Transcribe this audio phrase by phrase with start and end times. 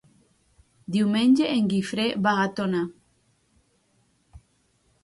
[0.95, 2.81] Diumenge en Guifré va a Tona.